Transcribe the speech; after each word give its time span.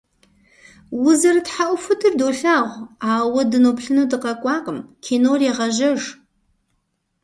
Узэрытхьэӏухудыр 1.05 2.13
долъагъу, 2.19 2.85
ауэ 3.11 3.27
уэ 3.33 3.43
дыноплъыну 3.51 4.05
дыкъэкӏуакъым, 4.09 4.79
кинор 5.03 5.39
егъэжьэж. 5.49 6.01